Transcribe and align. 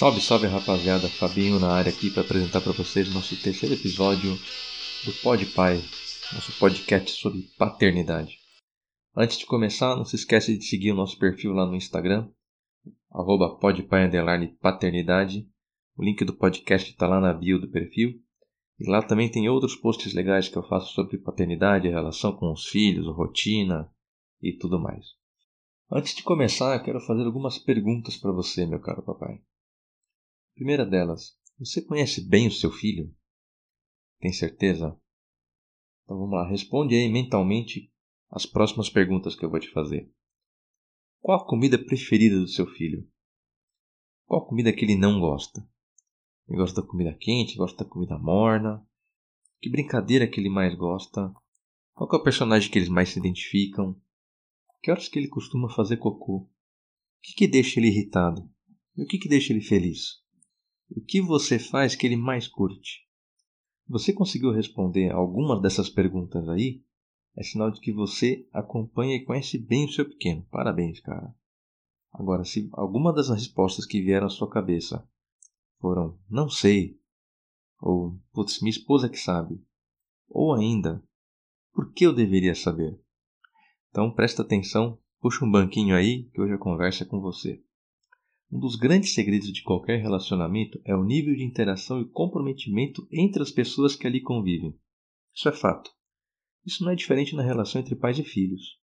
Salve, 0.00 0.22
salve 0.22 0.46
rapaziada, 0.46 1.10
Fabinho 1.10 1.60
na 1.60 1.74
área 1.74 1.92
aqui 1.92 2.08
para 2.08 2.22
apresentar 2.22 2.62
para 2.62 2.72
vocês 2.72 3.12
nosso 3.12 3.36
terceiro 3.36 3.74
episódio 3.74 4.34
do 5.04 5.12
Pod 5.22 5.44
Pai, 5.54 5.76
nosso 6.32 6.58
podcast 6.58 7.10
sobre 7.20 7.42
paternidade. 7.58 8.38
Antes 9.14 9.36
de 9.36 9.44
começar, 9.44 9.94
não 9.96 10.06
se 10.06 10.16
esquece 10.16 10.56
de 10.56 10.64
seguir 10.64 10.92
o 10.92 10.94
nosso 10.94 11.18
perfil 11.18 11.52
lá 11.52 11.66
no 11.66 11.76
Instagram, 11.76 12.30
arroba 13.12 13.58
paternidade. 14.58 15.46
O 15.94 16.02
link 16.02 16.24
do 16.24 16.32
podcast 16.32 16.90
está 16.90 17.06
lá 17.06 17.20
na 17.20 17.34
bio 17.34 17.60
do 17.60 17.68
perfil. 17.68 18.14
E 18.78 18.90
lá 18.90 19.02
também 19.02 19.30
tem 19.30 19.50
outros 19.50 19.76
posts 19.76 20.14
legais 20.14 20.48
que 20.48 20.56
eu 20.56 20.66
faço 20.66 20.94
sobre 20.94 21.18
paternidade, 21.18 21.90
relação 21.90 22.34
com 22.34 22.50
os 22.50 22.64
filhos, 22.64 23.06
rotina 23.14 23.92
e 24.40 24.50
tudo 24.54 24.80
mais. 24.80 25.08
Antes 25.92 26.14
de 26.14 26.22
começar, 26.22 26.74
eu 26.74 26.82
quero 26.82 27.00
fazer 27.00 27.26
algumas 27.26 27.58
perguntas 27.58 28.16
para 28.16 28.32
você, 28.32 28.64
meu 28.64 28.80
caro 28.80 29.02
papai. 29.02 29.42
Primeira 30.60 30.84
delas, 30.84 31.38
você 31.58 31.80
conhece 31.80 32.20
bem 32.20 32.46
o 32.46 32.52
seu 32.52 32.70
filho? 32.70 33.10
Tem 34.18 34.30
certeza? 34.30 34.94
Então 36.04 36.18
vamos 36.18 36.34
lá, 36.34 36.46
responde 36.46 36.94
aí 36.94 37.10
mentalmente 37.10 37.90
as 38.28 38.44
próximas 38.44 38.90
perguntas 38.90 39.34
que 39.34 39.42
eu 39.42 39.48
vou 39.48 39.58
te 39.58 39.70
fazer. 39.70 40.12
Qual 41.18 41.40
a 41.40 41.46
comida 41.46 41.82
preferida 41.82 42.38
do 42.38 42.46
seu 42.46 42.66
filho? 42.66 43.10
Qual 44.26 44.42
a 44.42 44.46
comida 44.46 44.70
que 44.70 44.84
ele 44.84 44.96
não 44.96 45.18
gosta? 45.18 45.66
Ele 46.46 46.58
gosta 46.58 46.82
da 46.82 46.86
comida 46.86 47.16
quente, 47.18 47.56
gosta 47.56 47.82
da 47.82 47.90
comida 47.90 48.18
morna? 48.18 48.86
Que 49.62 49.70
brincadeira 49.70 50.28
que 50.28 50.38
ele 50.38 50.50
mais 50.50 50.74
gosta? 50.74 51.32
Qual 51.94 52.06
é 52.12 52.16
o 52.16 52.22
personagem 52.22 52.70
que 52.70 52.78
eles 52.78 52.90
mais 52.90 53.08
se 53.08 53.18
identificam? 53.18 53.98
Que 54.82 54.90
horas 54.90 55.08
que 55.08 55.18
ele 55.18 55.28
costuma 55.28 55.70
fazer 55.70 55.96
cocô? 55.96 56.40
O 56.40 56.50
que, 57.22 57.32
que 57.32 57.48
deixa 57.48 57.80
ele 57.80 57.88
irritado? 57.88 58.46
E 58.94 59.02
o 59.02 59.06
que, 59.06 59.16
que 59.16 59.26
deixa 59.26 59.54
ele 59.54 59.62
feliz? 59.62 60.19
O 60.92 61.00
que 61.00 61.20
você 61.20 61.58
faz 61.58 61.94
que 61.94 62.04
ele 62.04 62.16
mais 62.16 62.48
curte? 62.48 63.06
Você 63.88 64.12
conseguiu 64.12 64.50
responder 64.50 65.12
algumas 65.12 65.62
dessas 65.62 65.88
perguntas 65.88 66.48
aí? 66.48 66.82
É 67.36 67.44
sinal 67.44 67.70
de 67.70 67.80
que 67.80 67.92
você 67.92 68.48
acompanha 68.52 69.14
e 69.14 69.24
conhece 69.24 69.56
bem 69.56 69.84
o 69.84 69.92
seu 69.92 70.04
pequeno. 70.04 70.44
Parabéns, 70.50 70.98
cara. 71.00 71.32
Agora, 72.12 72.44
se 72.44 72.68
alguma 72.72 73.12
das 73.12 73.28
respostas 73.28 73.86
que 73.86 74.02
vieram 74.02 74.26
à 74.26 74.30
sua 74.30 74.50
cabeça 74.50 75.08
foram 75.78 76.18
não 76.28 76.48
sei, 76.48 76.98
ou 77.80 78.20
putz, 78.32 78.60
minha 78.60 78.70
esposa 78.70 79.08
que 79.08 79.16
sabe, 79.16 79.64
ou 80.28 80.52
ainda, 80.52 81.02
por 81.72 81.92
que 81.92 82.04
eu 82.04 82.12
deveria 82.12 82.54
saber? 82.54 83.00
Então 83.90 84.12
presta 84.12 84.42
atenção, 84.42 84.98
puxa 85.20 85.44
um 85.44 85.50
banquinho 85.50 85.94
aí 85.94 86.24
que 86.30 86.40
hoje 86.40 86.54
a 86.54 86.58
conversa 86.58 87.04
é 87.04 87.06
com 87.06 87.20
você. 87.20 87.62
Um 88.52 88.58
dos 88.58 88.74
grandes 88.74 89.14
segredos 89.14 89.52
de 89.52 89.62
qualquer 89.62 90.00
relacionamento 90.00 90.80
é 90.84 90.94
o 90.94 91.04
nível 91.04 91.36
de 91.36 91.44
interação 91.44 92.00
e 92.00 92.08
comprometimento 92.08 93.06
entre 93.12 93.40
as 93.40 93.52
pessoas 93.52 93.94
que 93.94 94.08
ali 94.08 94.20
convivem. 94.20 94.76
Isso 95.32 95.48
é 95.48 95.52
fato. 95.52 95.90
Isso 96.66 96.82
não 96.82 96.90
é 96.90 96.96
diferente 96.96 97.36
na 97.36 97.42
relação 97.42 97.80
entre 97.80 97.94
pais 97.94 98.18
e 98.18 98.24
filhos. 98.24 98.80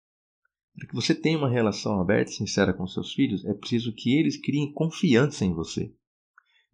Para 0.77 0.89
que 0.89 0.95
você 0.95 1.15
tenha 1.15 1.39
uma 1.39 1.49
relação 1.49 1.99
aberta 1.99 2.31
e 2.31 2.35
sincera 2.35 2.75
com 2.75 2.87
seus 2.87 3.15
filhos, 3.15 3.43
é 3.47 3.55
preciso 3.55 3.95
que 3.95 4.15
eles 4.19 4.37
criem 4.37 4.71
confiança 4.71 5.47
em 5.47 5.55
você. 5.55 5.95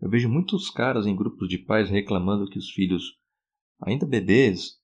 Eu 0.01 0.11
vejo 0.11 0.29
muitos 0.29 0.69
caras 0.69 1.07
em 1.07 1.15
grupos 1.15 1.49
de 1.49 1.59
pais 1.59 1.89
reclamando 1.91 2.51
que 2.51 2.59
os 2.59 2.71
filhos, 2.71 3.19
ainda 3.81 4.05
bebês, 4.05 4.81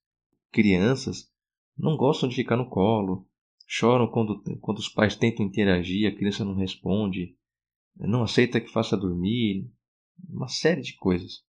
crianças, 0.53 1.29
não 1.77 1.97
gostam 1.97 2.29
de 2.29 2.37
ficar 2.37 2.57
no 2.57 2.69
colo, 2.69 3.27
choram 3.67 4.07
quando, 4.07 4.43
quando 4.61 4.79
os 4.79 4.89
pais 4.89 5.17
tentam 5.17 5.45
interagir, 5.45 6.09
a 6.09 6.15
criança 6.15 6.45
não 6.45 6.55
responde, 6.55 7.37
não 7.99 8.23
aceita 8.23 8.61
que 8.61 8.73
faça 8.73 8.97
dormir, 8.97 9.71
uma 10.29 10.49
série 10.49 10.83
de 10.83 10.97
coisas. 10.97 11.45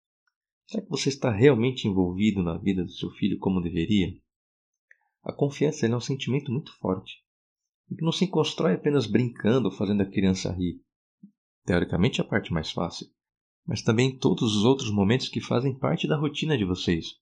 Será 0.65 0.83
que 0.83 0.89
você 0.89 1.09
está 1.09 1.31
realmente 1.31 1.87
envolvido 1.87 2.43
na 2.43 2.57
vida 2.57 2.83
do 2.83 2.91
seu 2.91 3.09
filho 3.11 3.37
como 3.39 3.61
deveria? 3.61 4.13
A 5.23 5.33
confiança 5.33 5.85
é 5.85 5.95
um 5.95 5.99
sentimento 5.99 6.51
muito 6.51 6.77
forte 6.77 7.23
e 7.89 7.95
que 7.95 8.03
não 8.03 8.11
se 8.11 8.27
constrói 8.27 8.73
apenas 8.73 9.07
brincando 9.07 9.69
ou 9.69 9.73
fazendo 9.73 10.01
a 10.01 10.05
criança 10.05 10.51
rir. 10.51 10.81
Teoricamente 11.65 12.21
é 12.21 12.23
a 12.23 12.27
parte 12.27 12.51
mais 12.51 12.71
fácil, 12.71 13.07
mas 13.65 13.81
também 13.81 14.17
todos 14.17 14.55
os 14.55 14.63
outros 14.63 14.91
momentos 14.91 15.29
que 15.29 15.41
fazem 15.41 15.77
parte 15.77 16.07
da 16.07 16.17
rotina 16.17 16.57
de 16.57 16.65
vocês. 16.65 17.15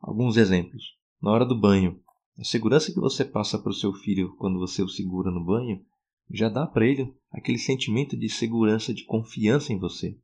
Alguns 0.00 0.36
exemplos. 0.36 0.82
Na 1.20 1.30
hora 1.30 1.44
do 1.44 1.58
banho, 1.58 2.00
a 2.38 2.44
segurança 2.44 2.92
que 2.92 3.00
você 3.00 3.24
passa 3.24 3.58
para 3.58 3.70
o 3.70 3.74
seu 3.74 3.92
filho 3.92 4.34
quando 4.36 4.58
você 4.58 4.82
o 4.82 4.88
segura 4.88 5.30
no 5.30 5.44
banho 5.44 5.84
já 6.30 6.48
dá 6.48 6.66
para 6.66 6.86
ele 6.86 7.14
aquele 7.30 7.58
sentimento 7.58 8.16
de 8.16 8.28
segurança, 8.28 8.94
de 8.94 9.04
confiança 9.04 9.72
em 9.72 9.78
você. 9.78 10.18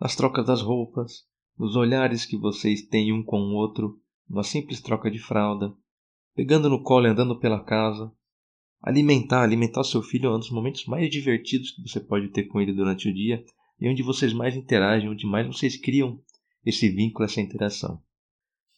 Nas 0.00 0.14
trocas 0.14 0.46
das 0.46 0.62
roupas, 0.62 1.26
nos 1.58 1.74
olhares 1.74 2.24
que 2.24 2.36
vocês 2.36 2.82
têm 2.82 3.12
um 3.12 3.22
com 3.22 3.40
o 3.40 3.54
outro, 3.54 4.00
numa 4.28 4.44
simples 4.44 4.80
troca 4.80 5.10
de 5.10 5.18
fralda, 5.18 5.74
pegando 6.34 6.68
no 6.68 6.82
colo 6.82 7.06
e 7.06 7.10
andando 7.10 7.38
pela 7.38 7.64
casa. 7.64 8.12
Alimentar, 8.80 9.42
alimentar 9.42 9.82
seu 9.82 10.02
filho 10.02 10.28
é 10.28 10.36
um 10.36 10.38
dos 10.38 10.50
momentos 10.50 10.84
mais 10.86 11.10
divertidos 11.10 11.72
que 11.72 11.82
você 11.82 11.98
pode 11.98 12.28
ter 12.28 12.44
com 12.44 12.60
ele 12.60 12.72
durante 12.72 13.08
o 13.08 13.14
dia 13.14 13.44
e 13.80 13.88
onde 13.88 14.02
vocês 14.02 14.32
mais 14.32 14.54
interagem, 14.54 15.08
onde 15.08 15.26
mais 15.26 15.46
vocês 15.46 15.76
criam 15.76 16.22
esse 16.64 16.88
vínculo, 16.88 17.24
essa 17.24 17.40
interação. 17.40 18.00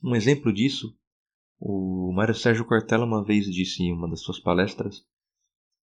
Um 0.03 0.15
exemplo 0.15 0.53
disso, 0.53 0.97
o 1.59 2.11
Mário 2.15 2.35
Sérgio 2.35 2.65
Cortella 2.65 3.05
uma 3.05 3.23
vez 3.23 3.45
disse 3.45 3.83
em 3.83 3.93
uma 3.93 4.09
das 4.09 4.23
suas 4.23 4.41
palestras 4.41 5.05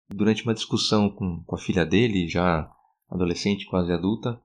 Durante 0.10 0.44
uma 0.44 0.54
discussão 0.54 1.10
com, 1.10 1.44
com 1.44 1.56
a 1.56 1.60
filha 1.60 1.86
dele, 1.86 2.28
já 2.28 2.72
adolescente, 3.10 3.66
quase 3.66 3.92
adulta, 3.92 4.40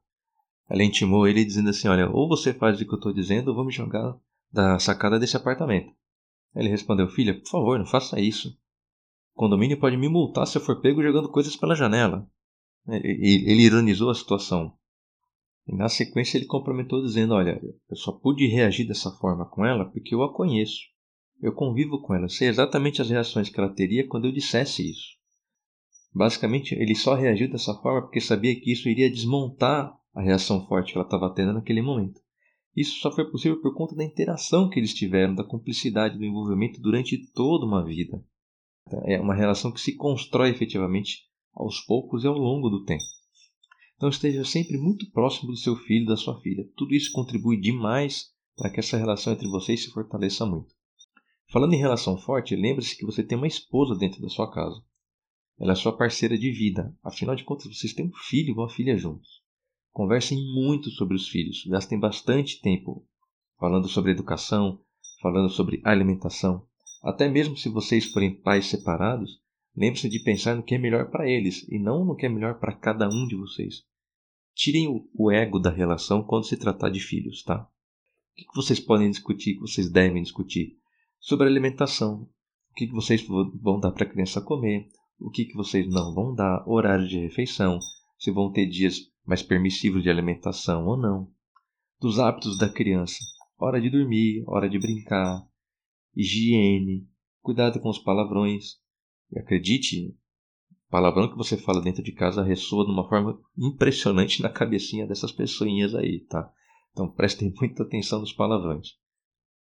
ela 0.68 0.84
intimou 0.84 1.26
ele 1.26 1.44
dizendo 1.44 1.70
assim: 1.70 1.88
Olha, 1.88 2.08
ou 2.08 2.28
você 2.28 2.54
faz 2.54 2.80
o 2.80 2.84
que 2.84 2.92
eu 2.92 2.98
estou 2.98 3.12
dizendo, 3.12 3.48
ou 3.48 3.54
vou 3.54 3.64
me 3.64 3.72
jogar 3.72 4.16
da 4.52 4.78
sacada 4.78 5.18
desse 5.18 5.36
apartamento. 5.36 5.92
Ele 6.54 6.68
respondeu: 6.68 7.08
Filha, 7.08 7.38
por 7.38 7.48
favor, 7.48 7.78
não 7.78 7.86
faça 7.86 8.20
isso. 8.20 8.56
O 9.34 9.40
condomínio 9.40 9.78
pode 9.78 9.96
me 9.96 10.08
multar 10.08 10.46
se 10.46 10.56
eu 10.56 10.62
for 10.62 10.80
pego 10.80 11.02
jogando 11.02 11.30
coisas 11.30 11.56
pela 11.56 11.74
janela. 11.74 12.28
Ele 12.88 13.62
ironizou 13.62 14.10
a 14.10 14.14
situação. 14.14 14.74
E 15.66 15.74
na 15.74 15.88
sequência 15.88 16.38
ele 16.38 16.46
complementou 16.46 17.02
dizendo: 17.02 17.34
Olha, 17.34 17.60
eu 17.88 17.96
só 17.96 18.12
pude 18.12 18.46
reagir 18.46 18.86
dessa 18.86 19.10
forma 19.18 19.44
com 19.46 19.64
ela 19.64 19.84
porque 19.84 20.14
eu 20.14 20.22
a 20.22 20.32
conheço. 20.32 20.80
Eu 21.42 21.52
convivo 21.52 22.02
com 22.02 22.14
ela, 22.14 22.28
sei 22.28 22.48
exatamente 22.48 23.00
as 23.00 23.08
reações 23.08 23.48
que 23.48 23.58
ela 23.58 23.72
teria 23.72 24.06
quando 24.06 24.26
eu 24.26 24.32
dissesse 24.32 24.90
isso. 24.90 25.19
Basicamente, 26.12 26.74
ele 26.74 26.94
só 26.94 27.14
reagiu 27.14 27.50
dessa 27.50 27.74
forma 27.74 28.02
porque 28.02 28.20
sabia 28.20 28.58
que 28.58 28.72
isso 28.72 28.88
iria 28.88 29.10
desmontar 29.10 29.96
a 30.12 30.20
reação 30.22 30.66
forte 30.66 30.92
que 30.92 30.98
ela 30.98 31.06
estava 31.06 31.32
tendo 31.32 31.52
naquele 31.52 31.82
momento. 31.82 32.20
Isso 32.76 33.00
só 33.00 33.12
foi 33.12 33.30
possível 33.30 33.60
por 33.60 33.74
conta 33.74 33.94
da 33.94 34.04
interação 34.04 34.68
que 34.68 34.78
eles 34.78 34.94
tiveram, 34.94 35.34
da 35.34 35.44
cumplicidade, 35.44 36.18
do 36.18 36.24
envolvimento 36.24 36.80
durante 36.80 37.16
toda 37.32 37.66
uma 37.66 37.84
vida. 37.84 38.22
É 39.04 39.20
uma 39.20 39.34
relação 39.34 39.72
que 39.72 39.80
se 39.80 39.96
constrói 39.96 40.50
efetivamente 40.50 41.28
aos 41.52 41.80
poucos 41.80 42.24
e 42.24 42.26
ao 42.26 42.36
longo 42.36 42.68
do 42.68 42.84
tempo. 42.84 43.04
Então 43.96 44.08
esteja 44.08 44.44
sempre 44.44 44.78
muito 44.78 45.10
próximo 45.10 45.50
do 45.50 45.56
seu 45.56 45.76
filho, 45.76 46.06
da 46.06 46.16
sua 46.16 46.40
filha. 46.40 46.66
Tudo 46.76 46.94
isso 46.94 47.12
contribui 47.12 47.60
demais 47.60 48.30
para 48.56 48.70
que 48.70 48.80
essa 48.80 48.96
relação 48.96 49.32
entre 49.32 49.48
vocês 49.48 49.84
se 49.84 49.90
fortaleça 49.90 50.46
muito. 50.46 50.74
Falando 51.52 51.74
em 51.74 51.78
relação 51.78 52.16
forte, 52.16 52.56
lembre-se 52.56 52.96
que 52.96 53.04
você 53.04 53.22
tem 53.22 53.36
uma 53.36 53.46
esposa 53.46 53.96
dentro 53.96 54.22
da 54.22 54.28
sua 54.28 54.50
casa. 54.50 54.80
Ela 55.60 55.72
é 55.72 55.74
sua 55.74 55.94
parceira 55.94 56.38
de 56.38 56.50
vida. 56.50 56.96
Afinal 57.04 57.36
de 57.36 57.44
contas, 57.44 57.66
vocês 57.66 57.92
têm 57.92 58.06
um 58.06 58.12
filho 58.14 58.48
e 58.48 58.52
uma 58.52 58.70
filha 58.70 58.96
juntos. 58.96 59.42
Conversem 59.92 60.38
muito 60.54 60.88
sobre 60.90 61.14
os 61.14 61.28
filhos. 61.28 61.66
Gastem 61.66 62.00
bastante 62.00 62.62
tempo 62.62 63.06
falando 63.58 63.86
sobre 63.86 64.12
educação, 64.12 64.80
falando 65.20 65.50
sobre 65.50 65.82
alimentação. 65.84 66.66
Até 67.02 67.28
mesmo 67.28 67.58
se 67.58 67.68
vocês 67.68 68.06
forem 68.06 68.34
pais 68.34 68.66
separados, 68.66 69.38
lembre-se 69.76 70.08
de 70.08 70.18
pensar 70.20 70.56
no 70.56 70.62
que 70.62 70.74
é 70.74 70.78
melhor 70.78 71.10
para 71.10 71.28
eles 71.28 71.68
e 71.68 71.78
não 71.78 72.06
no 72.06 72.16
que 72.16 72.24
é 72.24 72.28
melhor 72.28 72.58
para 72.58 72.74
cada 72.74 73.06
um 73.06 73.26
de 73.26 73.36
vocês. 73.36 73.84
Tirem 74.54 75.06
o 75.14 75.30
ego 75.30 75.58
da 75.58 75.70
relação 75.70 76.22
quando 76.22 76.46
se 76.46 76.56
tratar 76.56 76.88
de 76.88 77.00
filhos, 77.00 77.42
tá? 77.42 77.68
O 78.32 78.36
que 78.36 78.56
vocês 78.56 78.80
podem 78.80 79.10
discutir, 79.10 79.54
que 79.54 79.60
vocês 79.60 79.90
devem 79.90 80.22
discutir? 80.22 80.78
Sobre 81.18 81.46
alimentação. 81.46 82.26
O 82.70 82.74
que 82.74 82.86
vocês 82.86 83.22
vão 83.26 83.78
dar 83.78 83.90
para 83.92 84.04
a 84.04 84.10
criança 84.10 84.40
comer? 84.40 84.88
O 85.20 85.30
que, 85.30 85.44
que 85.44 85.54
vocês 85.54 85.86
não 85.88 86.14
vão 86.14 86.34
dar, 86.34 86.64
horário 86.66 87.06
de 87.06 87.18
refeição, 87.18 87.78
se 88.18 88.30
vão 88.30 88.50
ter 88.50 88.66
dias 88.66 88.96
mais 89.26 89.42
permissivos 89.42 90.02
de 90.02 90.10
alimentação 90.10 90.86
ou 90.86 90.96
não, 90.96 91.30
dos 92.00 92.18
hábitos 92.18 92.58
da 92.58 92.68
criança, 92.68 93.18
hora 93.58 93.80
de 93.80 93.90
dormir, 93.90 94.42
hora 94.46 94.68
de 94.68 94.78
brincar, 94.78 95.46
higiene, 96.16 97.06
cuidado 97.40 97.78
com 97.80 97.90
os 97.90 97.98
palavrões. 97.98 98.80
E 99.30 99.38
acredite, 99.38 100.16
palavrão 100.88 101.28
que 101.28 101.36
você 101.36 101.56
fala 101.56 101.80
dentro 101.80 102.02
de 102.02 102.12
casa 102.12 102.42
ressoa 102.42 102.84
de 102.84 102.90
uma 102.90 103.08
forma 103.08 103.38
impressionante 103.56 104.42
na 104.42 104.48
cabecinha 104.48 105.06
dessas 105.06 105.30
pessoinhas 105.30 105.94
aí, 105.94 106.20
tá? 106.20 106.50
Então 106.92 107.10
prestem 107.10 107.52
muita 107.60 107.82
atenção 107.82 108.20
nos 108.20 108.32
palavrões. 108.32 108.98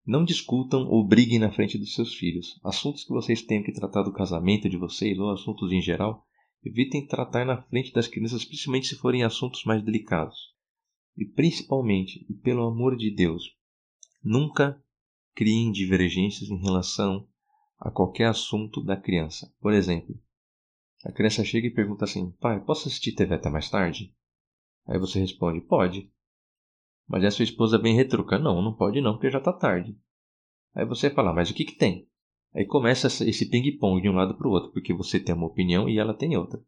Não 0.09 0.25
discutam 0.25 0.89
ou 0.89 1.07
briguem 1.07 1.39
na 1.39 1.53
frente 1.53 1.77
dos 1.77 1.95
seus 1.95 2.15
filhos. 2.15 2.59
Assuntos 2.65 3.05
que 3.05 3.13
vocês 3.13 3.43
tenham 3.43 3.63
que 3.63 3.73
tratar 3.73 4.03
do 4.03 4.13
casamento 4.13 4.69
de 4.69 4.77
vocês 4.77 5.19
ou 5.19 5.31
assuntos 5.31 5.71
em 5.71 5.83
geral, 5.83 6.27
Evitem 6.65 7.07
tratar 7.07 7.47
na 7.47 7.63
frente 7.63 7.93
das 7.93 8.09
crianças, 8.09 8.45
principalmente 8.45 8.89
se 8.89 8.97
forem 8.97 9.23
assuntos 9.23 9.65
mais 9.65 9.83
delicados. 9.83 10.37
E 11.17 11.25
principalmente, 11.25 12.27
e 12.29 12.35
pelo 12.35 12.67
amor 12.67 12.97
de 12.97 13.15
Deus, 13.15 13.45
nunca 14.23 14.83
criem 15.35 15.71
divergências 15.71 16.51
em 16.51 16.61
relação 16.61 17.29
a 17.79 17.91
qualquer 17.91 18.27
assunto 18.27 18.83
da 18.83 18.97
criança. 18.97 19.53
Por 19.61 19.73
exemplo, 19.73 20.21
a 21.05 21.13
criança 21.13 21.45
chega 21.45 21.69
e 21.69 21.75
pergunta 21.75 22.05
assim: 22.05 22.33
Pai, 22.41 22.63
posso 22.65 22.89
assistir 22.89 23.13
TV 23.13 23.35
até 23.35 23.49
mais 23.49 23.71
tarde? 23.71 24.13
Aí 24.87 24.99
você 24.99 25.21
responde: 25.21 25.61
Pode. 25.61 26.11
Mas 27.09 27.25
a 27.25 27.31
sua 27.31 27.45
esposa 27.45 27.79
vem 27.79 27.97
retruca: 27.97 28.39
Não, 28.39 28.61
não 28.61 28.75
pode 28.75 29.01
não, 29.01 29.15
porque 29.15 29.31
já 29.31 29.39
está 29.39 29.53
tarde. 29.53 29.97
Aí 30.75 30.85
você 30.85 31.09
fala: 31.09 31.33
Mas 31.33 31.51
o 31.51 31.55
que, 31.55 31.65
que 31.65 31.77
tem? 31.77 32.07
Aí 32.55 32.67
começa 32.67 33.07
esse 33.07 33.49
ping-pong 33.49 34.01
de 34.01 34.09
um 34.09 34.15
lado 34.15 34.37
para 34.37 34.49
o 34.49 34.51
outro, 34.51 34.73
porque 34.73 34.93
você 34.93 35.19
tem 35.19 35.35
uma 35.35 35.47
opinião 35.47 35.89
e 35.89 35.99
ela 35.99 36.15
tem 36.15 36.37
outra. 36.37 36.61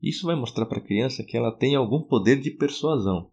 Isso 0.00 0.26
vai 0.26 0.36
mostrar 0.36 0.66
para 0.66 0.78
a 0.78 0.84
criança 0.84 1.24
que 1.24 1.36
ela 1.36 1.50
tem 1.50 1.74
algum 1.74 2.02
poder 2.02 2.40
de 2.40 2.50
persuasão. 2.50 3.32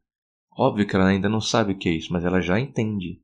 Óbvio 0.57 0.87
que 0.87 0.95
ela 0.95 1.07
ainda 1.07 1.29
não 1.29 1.41
sabe 1.41 1.73
o 1.73 1.77
que 1.77 1.89
é 1.89 1.91
isso, 1.91 2.11
mas 2.11 2.23
ela 2.23 2.41
já 2.41 2.59
entende. 2.59 3.21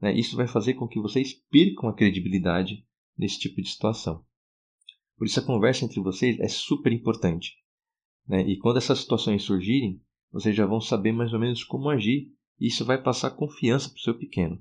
Né? 0.00 0.14
Isso 0.14 0.36
vai 0.36 0.46
fazer 0.46 0.74
com 0.74 0.88
que 0.88 1.00
vocês 1.00 1.32
percam 1.50 1.88
a 1.88 1.94
credibilidade 1.94 2.86
nesse 3.18 3.38
tipo 3.38 3.60
de 3.60 3.68
situação. 3.68 4.24
Por 5.16 5.26
isso 5.26 5.40
a 5.40 5.44
conversa 5.44 5.84
entre 5.84 6.00
vocês 6.00 6.38
é 6.40 6.48
super 6.48 6.92
importante. 6.92 7.56
Né? 8.26 8.42
E 8.48 8.56
quando 8.56 8.78
essas 8.78 9.00
situações 9.00 9.42
surgirem, 9.42 10.00
vocês 10.34 10.54
já 10.54 10.66
vão 10.66 10.80
saber 10.80 11.12
mais 11.12 11.32
ou 11.32 11.38
menos 11.38 11.62
como 11.62 11.88
agir. 11.88 12.28
E 12.58 12.66
isso 12.66 12.84
vai 12.84 13.00
passar 13.00 13.30
confiança 13.30 13.88
para 13.88 13.96
o 13.96 14.00
seu 14.00 14.18
pequeno. 14.18 14.60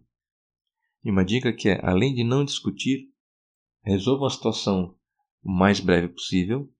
E 1.03 1.09
uma 1.09 1.25
dica 1.25 1.51
que 1.51 1.67
é, 1.67 1.83
além 1.83 2.13
de 2.13 2.23
não 2.23 2.45
discutir, 2.45 3.09
resolvam 3.83 4.27
a 4.27 4.29
situação 4.29 4.95
o 5.43 5.51
mais 5.51 5.79
breve 5.79 6.09
possível, 6.09 6.71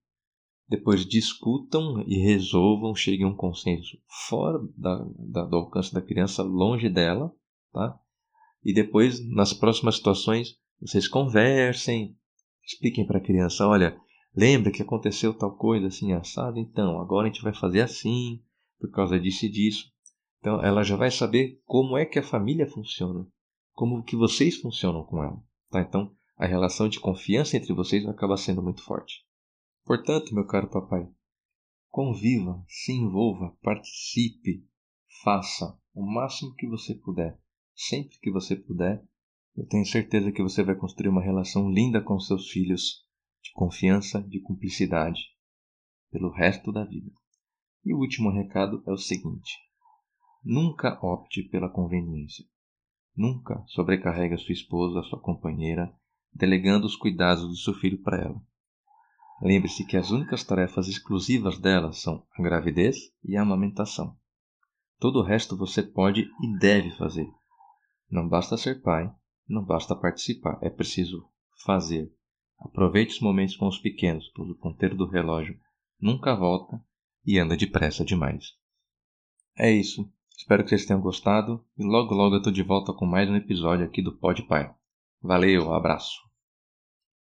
depois 0.68 1.04
discutam 1.04 2.02
e 2.06 2.16
resolvam, 2.22 2.94
cheguem 2.94 3.26
a 3.26 3.28
um 3.28 3.36
consenso 3.36 3.98
fora 4.28 4.58
da, 4.76 5.04
da, 5.18 5.44
do 5.44 5.56
alcance 5.56 5.92
da 5.92 6.00
criança, 6.00 6.42
longe 6.42 6.88
dela, 6.88 7.34
tá? 7.72 7.98
E 8.64 8.72
depois, 8.72 9.20
nas 9.28 9.52
próximas 9.52 9.96
situações, 9.96 10.56
vocês 10.80 11.06
conversem, 11.06 12.16
expliquem 12.64 13.06
para 13.06 13.18
a 13.18 13.22
criança, 13.22 13.66
olha, 13.66 14.00
lembra 14.34 14.72
que 14.72 14.82
aconteceu 14.82 15.34
tal 15.34 15.54
coisa 15.56 15.88
assim 15.88 16.12
assado, 16.12 16.58
então 16.58 16.98
agora 17.00 17.28
a 17.28 17.30
gente 17.30 17.42
vai 17.42 17.54
fazer 17.54 17.82
assim, 17.82 18.40
por 18.78 18.90
causa 18.90 19.18
disso 19.18 19.46
e 19.46 19.50
disso. 19.50 19.92
Então 20.38 20.62
ela 20.62 20.82
já 20.82 20.96
vai 20.96 21.10
saber 21.10 21.60
como 21.64 21.96
é 21.96 22.04
que 22.04 22.18
a 22.18 22.22
família 22.22 22.66
funciona 22.66 23.26
como 23.74 24.02
que 24.04 24.16
vocês 24.16 24.56
funcionam 24.56 25.04
com 25.04 25.22
ela. 25.22 25.42
Tá? 25.68 25.80
Então, 25.80 26.14
a 26.36 26.46
relação 26.46 26.88
de 26.88 27.00
confiança 27.00 27.56
entre 27.56 27.74
vocês 27.74 28.04
vai 28.04 28.14
acabar 28.14 28.36
sendo 28.36 28.62
muito 28.62 28.82
forte. 28.82 29.24
Portanto, 29.84 30.34
meu 30.34 30.46
caro 30.46 30.70
papai, 30.70 31.06
conviva, 31.90 32.64
se 32.68 32.92
envolva, 32.92 33.56
participe, 33.62 34.66
faça 35.22 35.78
o 35.92 36.02
máximo 36.02 36.54
que 36.54 36.66
você 36.66 36.94
puder, 36.94 37.38
sempre 37.74 38.18
que 38.20 38.30
você 38.30 38.56
puder. 38.56 39.04
Eu 39.56 39.66
tenho 39.66 39.84
certeza 39.84 40.32
que 40.32 40.42
você 40.42 40.62
vai 40.62 40.74
construir 40.74 41.10
uma 41.10 41.22
relação 41.22 41.70
linda 41.70 42.00
com 42.00 42.18
seus 42.18 42.48
filhos, 42.50 43.04
de 43.42 43.52
confiança, 43.52 44.22
de 44.22 44.40
cumplicidade, 44.40 45.20
pelo 46.10 46.32
resto 46.32 46.72
da 46.72 46.84
vida. 46.84 47.12
E 47.84 47.92
o 47.92 47.98
último 47.98 48.30
recado 48.30 48.82
é 48.86 48.92
o 48.92 48.96
seguinte: 48.96 49.58
nunca 50.42 50.98
opte 51.02 51.42
pela 51.42 51.68
conveniência. 51.68 52.44
Nunca 53.14 53.62
sobrecarregue 53.66 54.34
a 54.34 54.38
sua 54.38 54.52
esposa, 54.52 55.00
a 55.00 55.02
sua 55.04 55.20
companheira, 55.20 55.94
delegando 56.32 56.86
os 56.86 56.96
cuidados 56.96 57.46
do 57.46 57.56
seu 57.56 57.74
filho 57.74 58.02
para 58.02 58.22
ela. 58.22 58.42
Lembre-se 59.42 59.84
que 59.86 59.96
as 59.96 60.10
únicas 60.10 60.42
tarefas 60.42 60.88
exclusivas 60.88 61.58
dela 61.58 61.92
são 61.92 62.26
a 62.36 62.42
gravidez 62.42 62.96
e 63.22 63.36
a 63.36 63.42
amamentação. 63.42 64.16
Todo 64.98 65.20
o 65.20 65.22
resto 65.22 65.56
você 65.56 65.82
pode 65.82 66.22
e 66.22 66.58
deve 66.58 66.90
fazer. 66.96 67.28
Não 68.10 68.28
basta 68.28 68.56
ser 68.56 68.80
pai, 68.80 69.12
não 69.48 69.64
basta 69.64 69.94
participar, 69.94 70.58
é 70.62 70.70
preciso 70.70 71.28
fazer. 71.64 72.10
Aproveite 72.58 73.12
os 73.12 73.20
momentos 73.20 73.56
com 73.56 73.66
os 73.66 73.78
pequenos, 73.78 74.30
pois 74.34 74.48
o 74.48 74.54
ponteiro 74.54 74.96
do 74.96 75.06
relógio 75.06 75.58
nunca 76.00 76.34
volta 76.34 76.82
e 77.26 77.38
anda 77.38 77.56
depressa 77.56 78.04
demais. 78.04 78.54
É 79.56 79.70
isso. 79.70 80.10
Espero 80.36 80.62
que 80.62 80.70
vocês 80.70 80.84
tenham 80.84 81.00
gostado 81.00 81.64
e 81.78 81.84
logo 81.84 82.14
logo 82.14 82.34
eu 82.34 82.38
estou 82.38 82.52
de 82.52 82.62
volta 82.62 82.92
com 82.92 83.06
mais 83.06 83.30
um 83.30 83.36
episódio 83.36 83.84
aqui 83.84 84.02
do 84.02 84.12
Pod 84.12 84.42
Pai. 84.42 84.74
Valeu, 85.22 85.72
abraço. 85.72 86.33